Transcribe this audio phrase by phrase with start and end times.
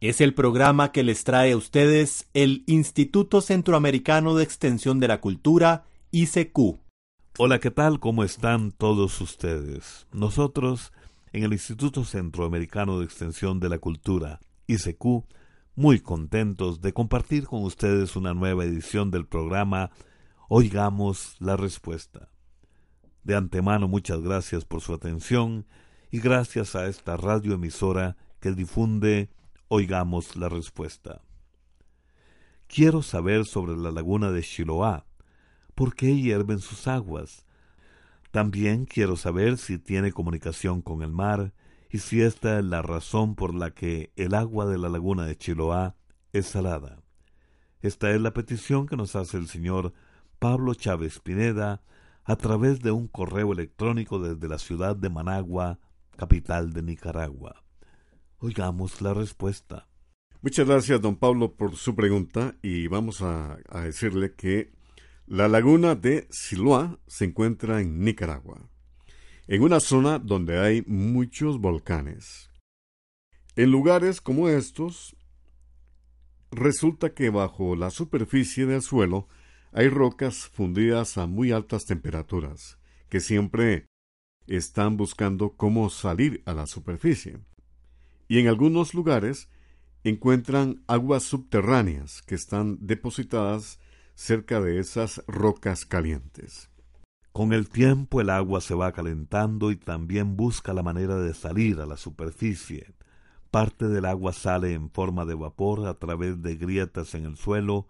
[0.00, 5.20] Es el programa que les trae a ustedes el Instituto Centroamericano de Extensión de la
[5.20, 6.78] Cultura, ICQ.
[7.36, 7.98] Hola, ¿qué tal?
[7.98, 10.06] ¿Cómo están todos ustedes?
[10.12, 10.92] Nosotros,
[11.32, 15.24] en el Instituto Centroamericano de Extensión de la Cultura, ICQ,
[15.74, 19.90] muy contentos de compartir con ustedes una nueva edición del programa
[20.48, 22.30] Oigamos la Respuesta.
[23.24, 25.66] De antemano, muchas gracias por su atención
[26.12, 29.28] y gracias a esta radioemisora que difunde
[29.70, 31.20] Oigamos la respuesta.
[32.68, 35.04] Quiero saber sobre la laguna de Shiloah,
[35.74, 37.44] por qué hierven sus aguas.
[38.30, 41.52] También quiero saber si tiene comunicación con el mar
[41.90, 45.34] y si esta es la razón por la que el agua de la laguna de
[45.34, 45.96] Shiloah
[46.32, 47.02] es salada.
[47.82, 49.92] Esta es la petición que nos hace el señor
[50.38, 51.82] Pablo Chávez Pineda
[52.24, 55.78] a través de un correo electrónico desde la ciudad de Managua,
[56.16, 57.67] capital de Nicaragua.
[58.40, 59.88] Oigamos la respuesta.
[60.42, 64.70] Muchas gracias, don Pablo, por su pregunta y vamos a, decirle que
[65.26, 68.70] la laguna de Siloa se encuentra en Nicaragua,
[69.48, 72.52] en una zona donde hay muchos volcanes.
[73.56, 75.16] En lugares como estos,
[76.52, 79.26] resulta que bajo la superficie del suelo
[79.72, 83.86] hay rocas fundidas a muy altas temperaturas, que siempre
[84.46, 87.40] están buscando cómo salir a la superficie.
[88.28, 89.48] Y en algunos lugares
[90.04, 93.80] encuentran aguas subterráneas que están depositadas
[94.14, 96.70] cerca de esas rocas calientes.
[97.32, 101.80] Con el tiempo el agua se va calentando y también busca la manera de salir
[101.80, 102.94] a la superficie.
[103.50, 107.86] Parte del agua sale en forma de vapor a través de grietas en el suelo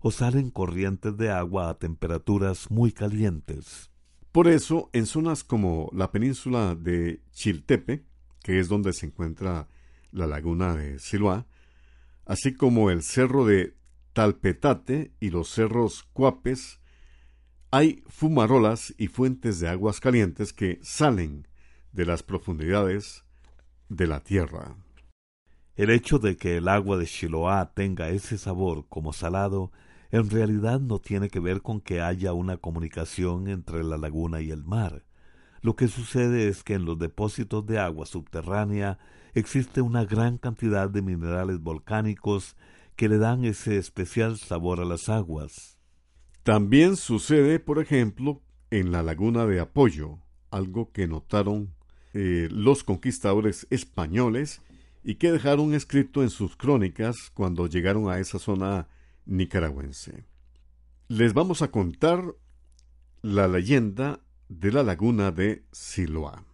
[0.00, 3.90] o salen corrientes de agua a temperaturas muy calientes.
[4.30, 8.04] Por eso, en zonas como la península de Chiltepe,
[8.42, 9.68] que es donde se encuentra
[10.12, 11.46] la laguna de Siloá,
[12.24, 13.74] así como el cerro de
[14.12, 16.80] Talpetate y los cerros Cuapes,
[17.70, 21.48] hay fumarolas y fuentes de aguas calientes que salen
[21.92, 23.24] de las profundidades
[23.88, 24.76] de la tierra.
[25.74, 29.72] El hecho de que el agua de Shiloah tenga ese sabor como salado
[30.12, 34.50] en realidad no tiene que ver con que haya una comunicación entre la laguna y
[34.50, 35.04] el mar.
[35.62, 38.98] Lo que sucede es que en los depósitos de agua subterránea
[39.34, 42.56] existe una gran cantidad de minerales volcánicos
[42.96, 45.78] que le dan ese especial sabor a las aguas.
[46.42, 50.18] También sucede, por ejemplo, en la laguna de Apoyo,
[50.50, 51.74] algo que notaron
[52.14, 54.60] eh, los conquistadores españoles
[55.04, 58.88] y que dejaron escrito en sus crónicas cuando llegaron a esa zona
[59.24, 60.24] nicaragüense.
[61.08, 62.34] Les vamos a contar
[63.22, 66.44] la leyenda de la laguna de Siloa.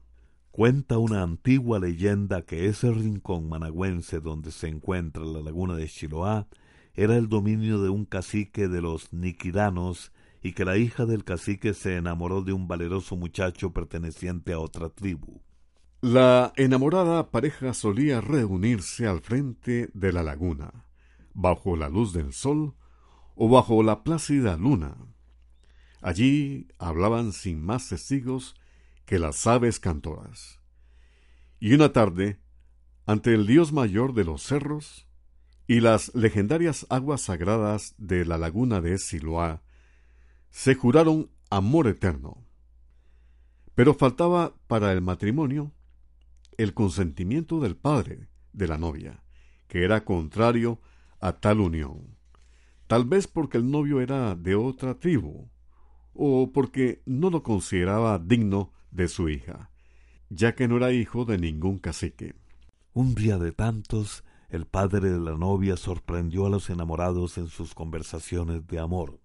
[0.59, 6.49] Cuenta una antigua leyenda que ese rincón managüense donde se encuentra la laguna de Siloa
[6.95, 10.11] era el dominio de un cacique de los niquidanos
[10.43, 14.89] y que la hija del cacique se enamoró de un valeroso muchacho perteneciente a otra
[14.89, 15.43] tribu.
[16.01, 20.87] La enamorada pareja solía reunirse al frente de la laguna
[21.35, 22.75] bajo la luz del sol
[23.37, 24.97] o bajo la plácida luna.
[26.03, 28.57] Allí hablaban sin más testigos
[29.09, 30.61] que las aves cantoras.
[31.59, 32.43] Y una tarde,
[33.07, 35.09] ante el dios mayor de los cerros
[35.67, 39.63] y las legendarias aguas sagradas de la laguna de Siloá,
[40.50, 42.44] se juraron amor eterno.
[43.75, 45.73] Pero faltaba para el matrimonio
[46.59, 49.25] el consentimiento del padre de la novia,
[49.69, 50.82] que era contrario
[51.19, 52.19] a tal unión.
[52.87, 55.49] Tal vez porque el novio era de otra tribu,
[56.12, 59.70] o porque no lo consideraba digno de su hija,
[60.29, 62.35] ya que no era hijo de ningún cacique.
[62.93, 67.75] Un día de tantos, el padre de la novia sorprendió a los enamorados en sus
[67.75, 69.20] conversaciones de amor,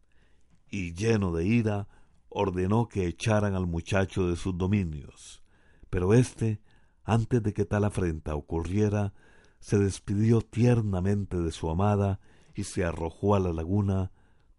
[0.69, 1.87] y lleno de ira,
[2.29, 5.43] ordenó que echaran al muchacho de sus dominios.
[5.89, 6.61] Pero éste,
[7.03, 9.13] antes de que tal afrenta ocurriera,
[9.59, 12.19] se despidió tiernamente de su amada
[12.55, 14.11] y se arrojó a la laguna,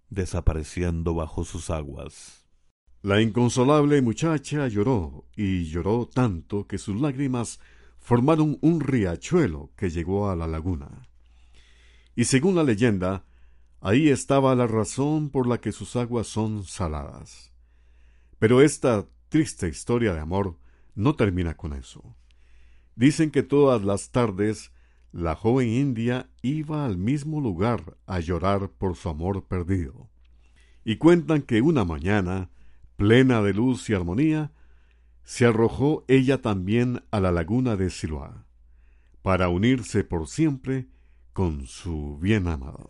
[0.08, 2.43] desapareciendo bajo sus aguas.
[3.04, 7.60] La inconsolable muchacha lloró, y lloró tanto que sus lágrimas
[7.98, 10.88] formaron un riachuelo que llegó a la laguna.
[12.16, 13.26] y según la leyenda,
[13.82, 17.52] ahí estaba la razón por la que sus aguas son saladas.
[18.38, 20.56] Pero esta triste historia de amor
[20.94, 22.16] no termina con eso.
[22.96, 24.72] Dicen que todas las tardes
[25.12, 30.08] la joven india iba al mismo lugar a llorar por su amor perdido.
[30.86, 32.48] Y cuentan que una mañana,
[32.96, 34.52] plena de luz y armonía,
[35.24, 38.46] se arrojó ella también a la laguna de Siloá,
[39.22, 40.88] para unirse por siempre
[41.32, 42.88] con su bien amado.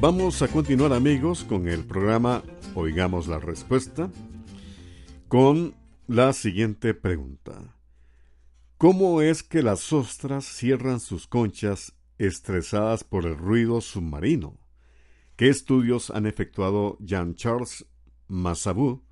[0.00, 2.44] Vamos a continuar amigos con el programa
[2.76, 4.08] Oigamos la Respuesta
[5.26, 5.74] con
[6.06, 7.76] la siguiente pregunta.
[8.76, 14.56] ¿Cómo es que las ostras cierran sus conchas estresadas por el ruido submarino?
[15.34, 17.84] ¿Qué estudios han efectuado Jean-Charles
[18.28, 19.02] Massabou,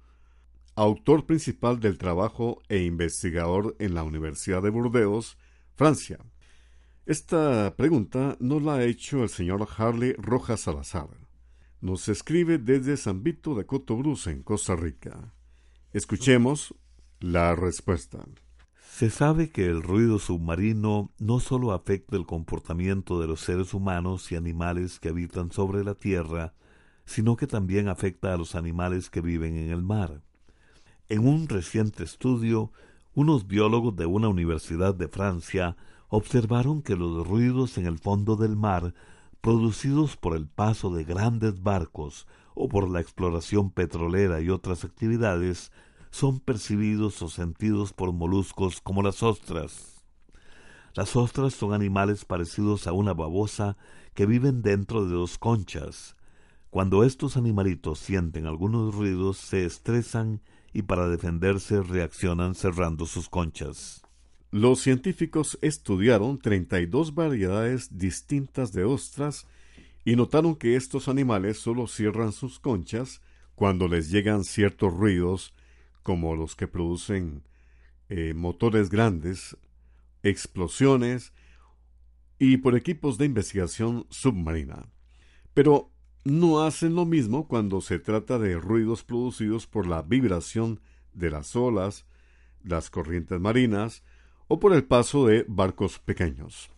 [0.76, 5.36] autor principal del trabajo e investigador en la Universidad de Burdeos,
[5.74, 6.20] Francia?
[7.06, 11.06] Esta pregunta nos la ha hecho el señor Harley Rojas Salazar.
[11.80, 15.32] Nos escribe desde San Vito de Cotobruz, en Costa Rica.
[15.92, 16.74] Escuchemos
[17.20, 18.26] la respuesta.
[18.90, 24.32] Se sabe que el ruido submarino no solo afecta el comportamiento de los seres humanos
[24.32, 26.54] y animales que habitan sobre la Tierra,
[27.04, 30.22] sino que también afecta a los animales que viven en el mar.
[31.08, 32.72] En un reciente estudio,
[33.14, 35.76] unos biólogos de una universidad de Francia
[36.08, 38.94] observaron que los ruidos en el fondo del mar,
[39.40, 45.72] producidos por el paso de grandes barcos o por la exploración petrolera y otras actividades,
[46.10, 50.04] son percibidos o sentidos por moluscos como las ostras.
[50.94, 53.76] Las ostras son animales parecidos a una babosa
[54.14, 56.16] que viven dentro de dos conchas.
[56.70, 60.40] Cuando estos animalitos sienten algunos ruidos, se estresan
[60.72, 64.05] y para defenderse reaccionan cerrando sus conchas.
[64.56, 69.46] Los científicos estudiaron 32 variedades distintas de ostras
[70.02, 73.20] y notaron que estos animales solo cierran sus conchas
[73.54, 75.52] cuando les llegan ciertos ruidos
[76.02, 77.42] como los que producen
[78.08, 79.58] eh, motores grandes,
[80.22, 81.34] explosiones
[82.38, 84.86] y por equipos de investigación submarina.
[85.52, 85.90] Pero
[86.24, 90.80] no hacen lo mismo cuando se trata de ruidos producidos por la vibración
[91.12, 92.06] de las olas,
[92.64, 94.02] las corrientes marinas,
[94.48, 96.70] o por el paso de barcos pequeños.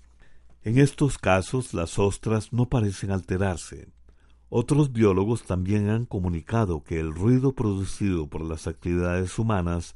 [0.62, 3.88] En estos casos las ostras no parecen alterarse.
[4.50, 9.94] Otros biólogos también han comunicado que el ruido producido por las actividades humanas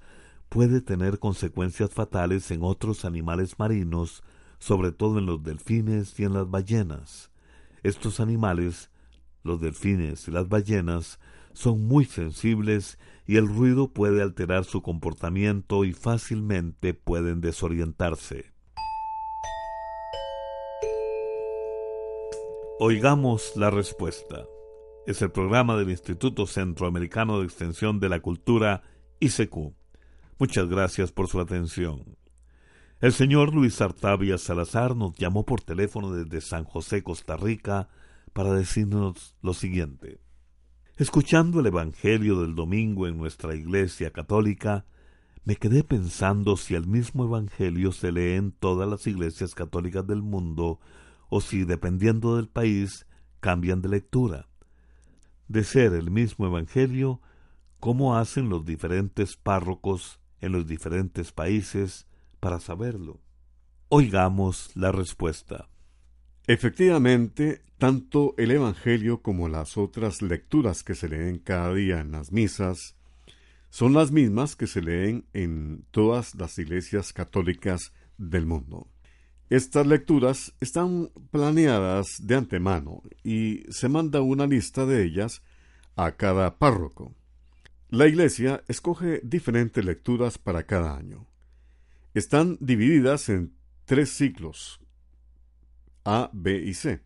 [0.50, 4.22] puede tener consecuencias fatales en otros animales marinos,
[4.58, 7.30] sobre todo en los delfines y en las ballenas.
[7.82, 8.90] Estos animales,
[9.42, 11.18] los delfines y las ballenas,
[11.54, 18.52] son muy sensibles y el ruido puede alterar su comportamiento y fácilmente pueden desorientarse.
[22.78, 24.44] Oigamos la respuesta.
[25.06, 28.82] Es el programa del Instituto Centroamericano de Extensión de la Cultura,
[29.20, 29.72] ICQ.
[30.38, 32.16] Muchas gracias por su atención.
[33.00, 37.88] El señor Luis Artavia Salazar nos llamó por teléfono desde San José, Costa Rica,
[38.32, 40.20] para decirnos lo siguiente.
[40.98, 44.84] Escuchando el Evangelio del domingo en nuestra Iglesia Católica,
[45.42, 50.20] me quedé pensando si el mismo Evangelio se lee en todas las iglesias católicas del
[50.20, 50.80] mundo
[51.30, 53.06] o si, dependiendo del país,
[53.40, 54.48] cambian de lectura.
[55.48, 57.22] De ser el mismo Evangelio,
[57.80, 62.06] ¿cómo hacen los diferentes párrocos en los diferentes países
[62.38, 63.18] para saberlo?
[63.88, 65.71] Oigamos la respuesta.
[66.46, 72.32] Efectivamente, tanto el Evangelio como las otras lecturas que se leen cada día en las
[72.32, 72.96] misas
[73.70, 78.88] son las mismas que se leen en todas las iglesias católicas del mundo.
[79.48, 85.42] Estas lecturas están planeadas de antemano y se manda una lista de ellas
[85.96, 87.14] a cada párroco.
[87.88, 91.26] La Iglesia escoge diferentes lecturas para cada año.
[92.14, 94.81] Están divididas en tres ciclos,
[96.04, 97.00] A, B y C.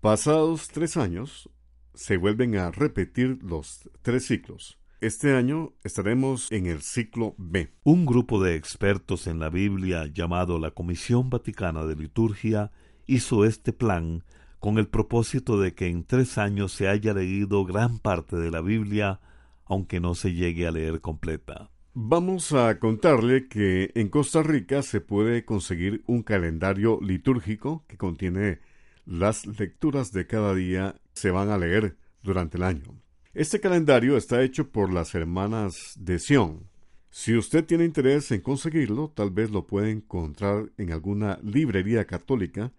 [0.00, 1.48] Pasados tres años,
[1.94, 4.78] se vuelven a repetir los tres ciclos.
[5.00, 7.72] Este año estaremos en el ciclo B.
[7.84, 12.72] Un grupo de expertos en la Biblia llamado la Comisión Vaticana de Liturgia
[13.06, 14.24] hizo este plan
[14.58, 18.62] con el propósito de que en tres años se haya leído gran parte de la
[18.62, 19.20] Biblia,
[19.66, 21.70] aunque no se llegue a leer completa.
[21.96, 28.58] Vamos a contarle que en Costa Rica se puede conseguir un calendario litúrgico que contiene
[29.06, 33.00] las lecturas de cada día se van a leer durante el año.
[33.32, 36.68] Este calendario está hecho por las hermanas de Sion.
[37.10, 42.72] Si usted tiene interés en conseguirlo, tal vez lo puede encontrar en alguna librería católica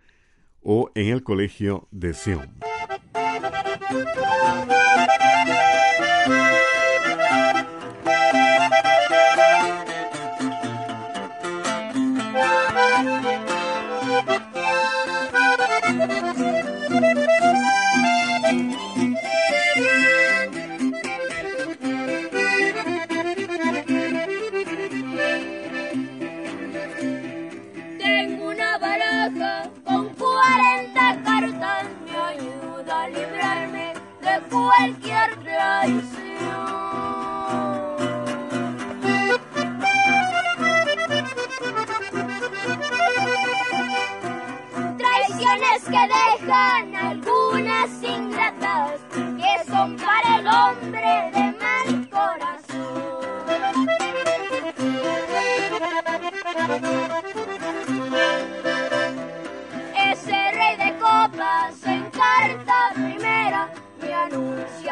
[0.61, 2.59] o en el colegio de Sion.
[44.97, 51.54] Traiciones que dejan algunas ingratas, que son para el hombre de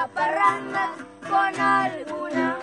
[0.07, 0.91] parranda
[1.29, 2.57] con alguna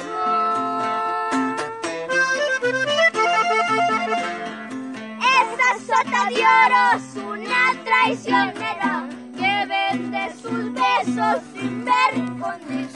[5.43, 12.90] Esa sota de oro es una traicionera que vende sus besos sin ver condenar.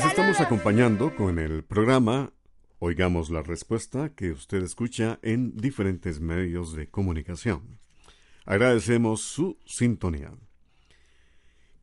[0.00, 2.32] Les estamos acompañando con el programa
[2.78, 7.78] Oigamos la respuesta que usted escucha en diferentes medios de comunicación.
[8.46, 10.32] Agradecemos su sintonía.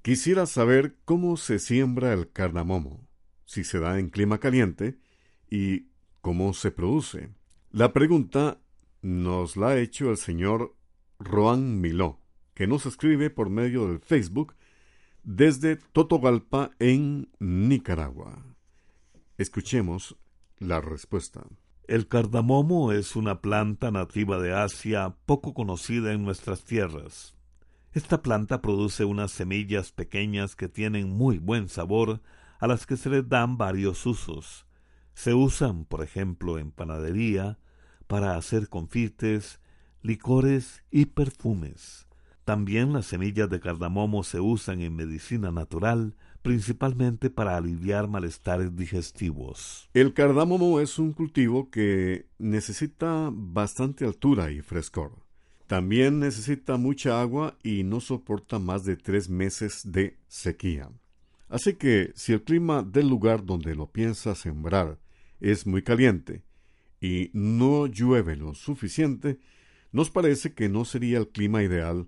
[0.02, 3.08] Quisiera saber cómo se siembra el cardamomo,
[3.46, 4.98] si se da en clima caliente
[5.48, 5.90] y
[6.22, 7.30] cómo se produce.
[7.70, 8.60] La pregunta
[9.04, 10.76] nos la ha hecho el señor
[11.20, 12.20] Roan Miló,
[12.56, 14.56] que nos escribe por medio del Facebook
[15.27, 18.46] desde Totogalpa en Nicaragua.
[19.38, 20.15] Escuchemos
[20.57, 21.43] la respuesta.
[21.86, 27.36] El cardamomo es una planta nativa de Asia poco conocida en nuestras tierras.
[27.91, 32.22] Esta planta produce unas semillas pequeñas que tienen muy buen sabor,
[32.60, 34.65] a las que se les dan varios usos.
[35.13, 37.60] Se usan, por ejemplo, en panadería,
[38.07, 39.60] para hacer confites,
[40.01, 42.07] licores y perfumes.
[42.48, 49.89] También las semillas de cardamomo se usan en medicina natural, principalmente para aliviar malestares digestivos.
[49.94, 55.12] El cardamomo es un cultivo que necesita bastante altura y frescor.
[55.68, 60.89] También necesita mucha agua y no soporta más de tres meses de sequía.
[61.50, 65.00] Así que si el clima del lugar donde lo piensa sembrar
[65.42, 66.44] es muy caliente
[67.01, 69.38] y no llueve lo suficiente,
[69.92, 72.08] nos parece que no sería el clima ideal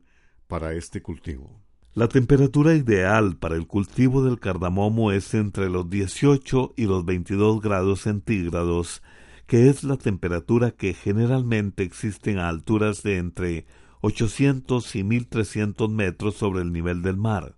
[0.50, 1.62] para este cultivo.
[1.94, 7.62] La temperatura ideal para el cultivo del cardamomo es entre los 18 y los 22
[7.62, 9.02] grados centígrados,
[9.46, 13.66] que es la temperatura que generalmente existe a alturas de entre
[14.02, 17.56] 800 y 1300 metros sobre el nivel del mar.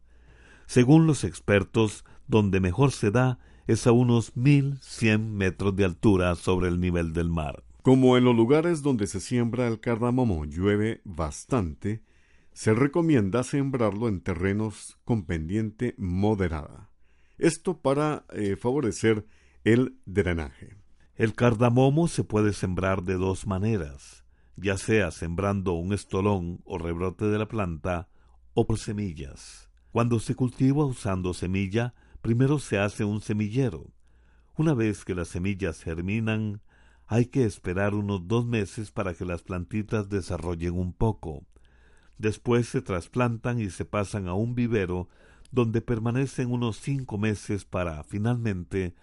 [0.65, 6.67] Según los expertos, donde mejor se da es a unos 1100 metros de altura sobre
[6.67, 7.63] el nivel del mar.
[7.83, 12.01] Como en los lugares donde se siembra el cardamomo llueve bastante,
[12.61, 16.91] se recomienda sembrarlo en terrenos con pendiente moderada.
[17.39, 19.25] Esto para eh, favorecer
[19.63, 20.77] el drenaje.
[21.15, 24.25] El cardamomo se puede sembrar de dos maneras,
[24.57, 28.09] ya sea sembrando un estolón o rebrote de la planta
[28.53, 29.71] o por semillas.
[29.91, 33.91] Cuando se cultiva usando semilla, primero se hace un semillero.
[34.55, 36.61] Una vez que las semillas germinan,
[37.07, 41.47] hay que esperar unos dos meses para que las plantitas desarrollen un poco.
[42.21, 45.09] Después se trasplantan y se pasan a un vivero
[45.49, 48.93] donde permanecen unos cinco meses para, finalmente,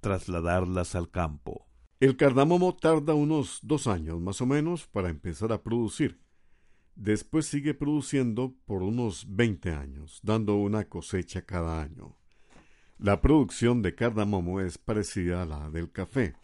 [0.00, 1.66] trasladarlas al campo.
[1.98, 6.20] El cardamomo tarda unos dos años más o menos para empezar a producir.
[6.94, 12.14] Después sigue produciendo por unos veinte años, dando una cosecha cada año.
[12.96, 16.36] La producción de cardamomo es parecida a la del café,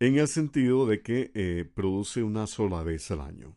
[0.00, 3.54] en el sentido de que eh, produce una sola vez al año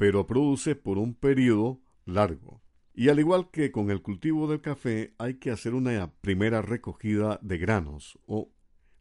[0.00, 2.62] pero produce por un periodo largo.
[2.94, 7.38] Y al igual que con el cultivo del café, hay que hacer una primera recogida
[7.42, 8.50] de granos, o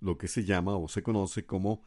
[0.02, 1.84] lo que se llama o se conoce como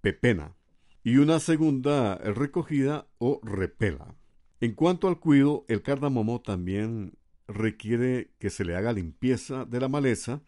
[0.00, 0.56] pepena,
[1.04, 4.16] y una segunda recogida o repela.
[4.60, 9.88] En cuanto al cuido, el cardamomo también requiere que se le haga limpieza de la
[9.88, 10.42] maleza,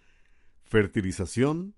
[0.65, 1.77] fertilización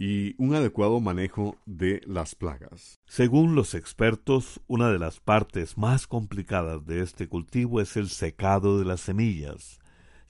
[0.00, 2.98] y un adecuado manejo de las plagas.
[3.04, 8.78] Según los expertos, una de las partes más complicadas de este cultivo es el secado
[8.78, 9.78] de las semillas,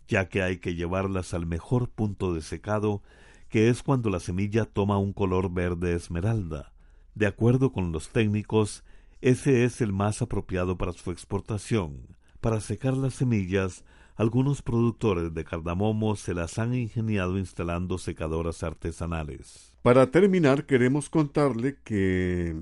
[0.09, 3.04] ya que hay que llevarlas al mejor punto de secado,
[3.48, 6.72] que es cuando la semilla toma un color verde esmeralda.
[7.14, 8.83] De acuerdo con los técnicos,
[9.20, 12.16] ese es el más apropiado para su exportación.
[12.40, 13.85] Para secar las semillas,
[14.16, 19.75] algunos productores de cardamomo se las han ingeniado instalando secadoras artesanales.
[19.83, 22.55] Para terminar, queremos contarle que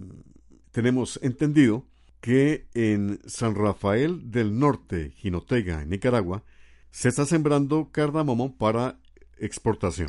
[0.71, 1.85] tenemos entendido
[2.21, 6.45] que en San Rafael del Norte, Jinotega, en Nicaragua,
[6.91, 8.99] se está sembrando cardamomo para
[9.39, 10.09] exportación.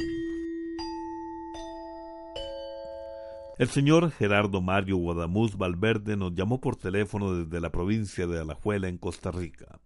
[3.58, 8.88] El señor Gerardo Mario Guadamuz Valverde nos llamó por teléfono desde la provincia de Alajuela,
[8.88, 9.80] en Costa Rica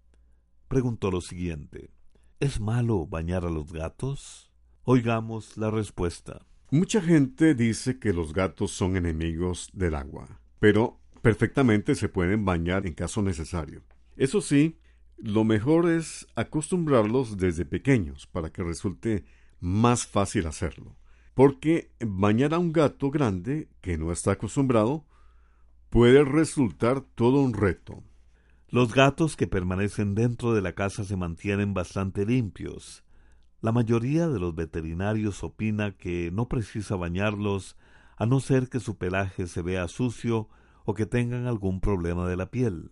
[0.73, 1.91] preguntó lo siguiente
[2.39, 4.51] ¿Es malo bañar a los gatos?
[4.85, 6.47] Oigamos la respuesta.
[6.71, 12.87] Mucha gente dice que los gatos son enemigos del agua, pero perfectamente se pueden bañar
[12.87, 13.83] en caso necesario.
[14.17, 14.79] Eso sí,
[15.17, 19.25] lo mejor es acostumbrarlos desde pequeños para que resulte
[19.59, 20.97] más fácil hacerlo.
[21.35, 25.05] Porque bañar a un gato grande que no está acostumbrado
[25.91, 28.03] puede resultar todo un reto.
[28.73, 33.03] Los gatos que permanecen dentro de la casa se mantienen bastante limpios.
[33.61, 37.77] La mayoría de los veterinarios opina que no precisa bañarlos
[38.17, 40.49] a no ser que su pelaje se vea sucio
[40.85, 42.89] o que tengan algún problema de la piel.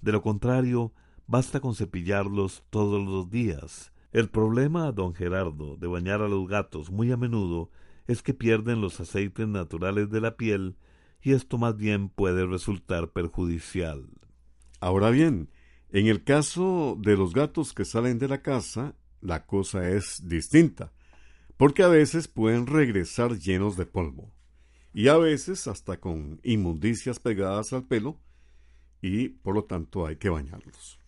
[0.00, 0.92] De lo contrario,
[1.28, 3.92] basta con cepillarlos todos los días.
[4.10, 7.70] El problema, don Gerardo, de bañar a los gatos muy a menudo
[8.08, 10.76] es que pierden los aceites naturales de la piel
[11.22, 14.08] y esto más bien puede resultar perjudicial.
[14.80, 15.50] Ahora bien,
[15.90, 20.92] en el caso de los gatos que salen de la casa, la cosa es distinta,
[21.56, 24.32] porque a veces pueden regresar llenos de polvo,
[24.94, 28.18] y a veces hasta con inmundicias pegadas al pelo,
[29.02, 30.98] y por lo tanto hay que bañarlos.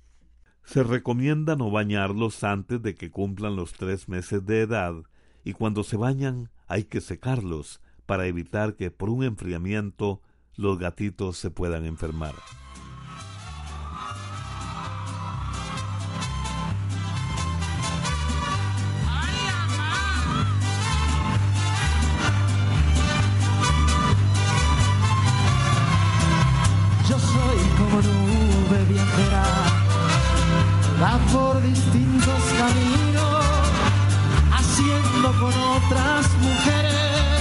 [0.64, 4.94] Se recomienda no bañarlos antes de que cumplan los tres meses de edad,
[5.44, 10.20] y cuando se bañan hay que secarlos para evitar que por un enfriamiento
[10.56, 12.34] los gatitos se puedan enfermar.
[28.92, 29.44] Nube viajera,
[31.00, 33.44] va por distintos caminos,
[34.52, 37.40] haciendo con otras mujeres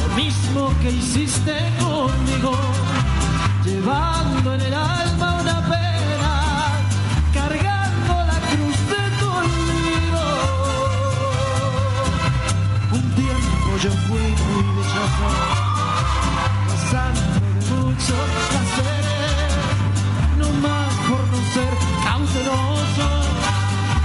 [0.00, 2.52] lo mismo que hiciste conmigo,
[3.64, 6.32] llevando en el alma una pena,
[7.32, 10.24] cargando la cruz de tu olvido.
[12.92, 15.49] Un tiempo yo fui muy dichoso
[21.52, 23.08] ser cauteloso,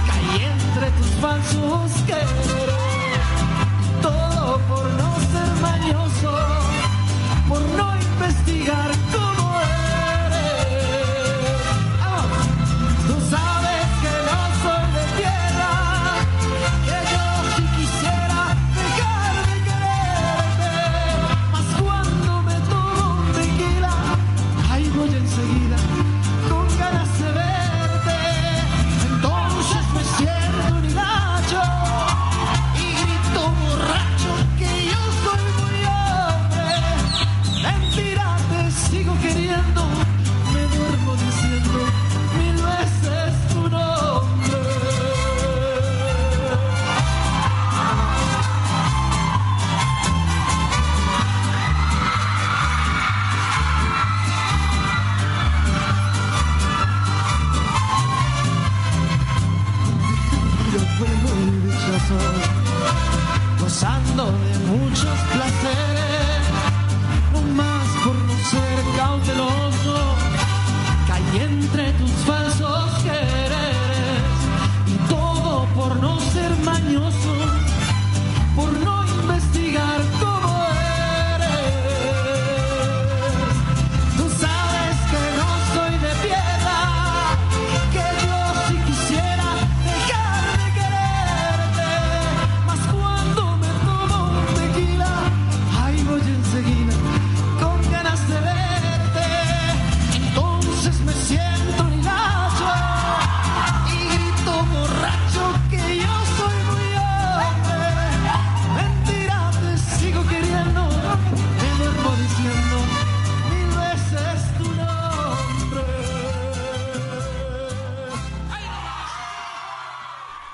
[0.08, 3.26] caí entre tus falsos quereres,
[4.02, 6.32] todo por no ser mañoso,
[7.48, 8.90] por no investigar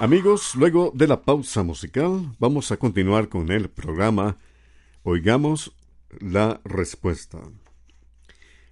[0.02, 4.36] Amigos, luego de la pausa musical, vamos a continuar con el programa.
[5.04, 5.76] Oigamos
[6.18, 7.38] la respuesta.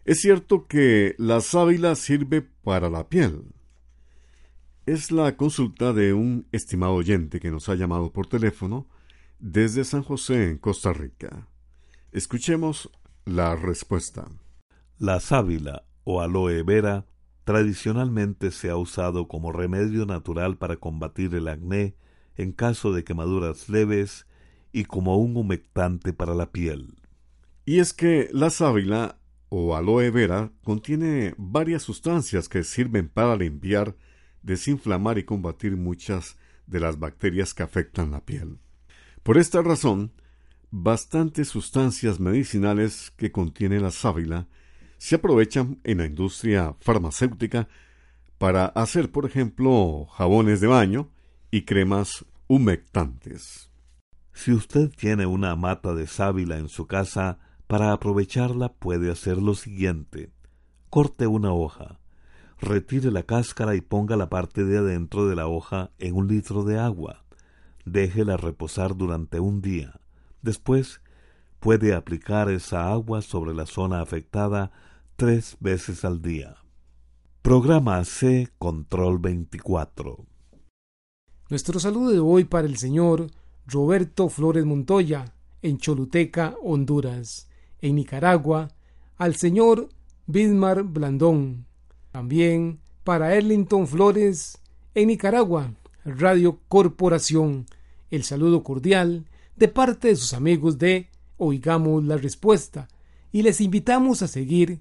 [0.05, 3.45] Es cierto que la sábila sirve para la piel.
[4.87, 8.89] Es la consulta de un estimado oyente que nos ha llamado por teléfono
[9.39, 11.47] desde San José, en Costa Rica.
[12.11, 12.91] Escuchemos
[13.25, 14.27] la respuesta.
[14.99, 17.07] La sábila o aloe vera
[17.51, 21.97] tradicionalmente se ha usado como remedio natural para combatir el acné
[22.37, 24.29] en caso de quemaduras leves
[24.71, 26.95] y como un humectante para la piel.
[27.65, 33.97] Y es que la sábila o aloe vera contiene varias sustancias que sirven para limpiar,
[34.43, 36.37] desinflamar y combatir muchas
[36.69, 38.59] de las bacterias que afectan la piel.
[39.25, 40.13] Por esta razón,
[40.71, 44.47] bastantes sustancias medicinales que contiene la sábila
[45.01, 47.69] se aprovechan en la industria farmacéutica
[48.37, 51.09] para hacer, por ejemplo, jabones de baño
[51.51, 53.71] y cremas humectantes.
[54.35, 59.55] Si usted tiene una mata de sábila en su casa, para aprovecharla puede hacer lo
[59.55, 60.33] siguiente.
[60.91, 61.99] Corte una hoja,
[62.61, 66.63] retire la cáscara y ponga la parte de adentro de la hoja en un litro
[66.63, 67.25] de agua.
[67.87, 69.99] Déjela reposar durante un día.
[70.43, 71.01] Después
[71.59, 74.73] puede aplicar esa agua sobre la zona afectada
[75.21, 76.57] tres veces al día.
[77.43, 80.25] Programa C Control 24.
[81.51, 83.27] Nuestro saludo de hoy para el señor
[83.67, 87.51] Roberto Flores Montoya, en Choluteca, Honduras.
[87.83, 88.69] En Nicaragua,
[89.19, 89.91] al señor
[90.27, 91.67] Bismar Blandón.
[92.13, 94.57] También para Erlington Flores,
[94.95, 97.67] en Nicaragua, Radio Corporación.
[98.11, 102.89] El saludo cordial de parte de sus amigos de Oigamos la Respuesta
[103.33, 104.81] y les invitamos a seguir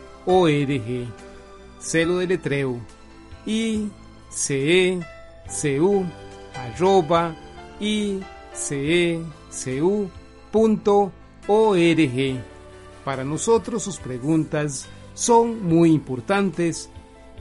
[1.79, 2.79] Celo de letreo
[6.55, 7.35] arroba.
[13.03, 16.89] Para nosotros sus preguntas son muy importantes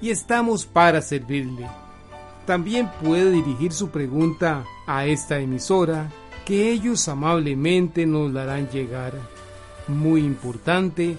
[0.00, 1.66] y estamos para servirle.
[2.46, 6.10] También puede dirigir su pregunta a esta emisora
[6.46, 9.12] que ellos amablemente nos la harán llegar.
[9.86, 11.18] Muy importante,